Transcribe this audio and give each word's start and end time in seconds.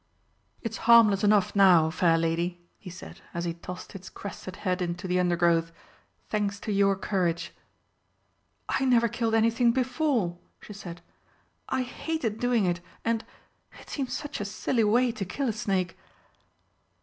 "It 0.63 0.71
is 0.71 0.77
harmless 0.89 1.23
enough 1.23 1.55
now, 1.55 1.91
fair 1.91 2.17
lady," 2.17 2.59
he 2.79 2.89
said 2.89 3.21
as 3.35 3.45
he 3.45 3.53
tossed 3.53 3.93
its 3.93 4.09
crested 4.09 4.55
head 4.55 4.81
into 4.81 5.07
the 5.07 5.19
undergrowth, 5.19 5.71
"thanks 6.27 6.59
to 6.61 6.71
your 6.71 6.95
courage." 6.95 7.51
"I 8.67 8.83
never 8.85 9.07
killed 9.07 9.35
anything 9.35 9.71
before," 9.71 10.39
she 10.59 10.73
said. 10.73 11.01
"I 11.69 11.83
hated 11.83 12.39
doing 12.39 12.65
it, 12.65 12.81
and 13.05 13.23
it 13.79 13.91
seems 13.91 14.17
such 14.17 14.41
a 14.41 14.45
silly 14.45 14.83
way 14.83 15.11
to 15.11 15.23
kill 15.23 15.47
a 15.49 15.53
snake!" 15.53 15.95